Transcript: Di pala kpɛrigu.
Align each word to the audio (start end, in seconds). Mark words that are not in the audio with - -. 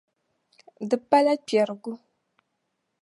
Di 0.89 0.97
pala 1.09 1.33
kpɛrigu. 1.43 1.93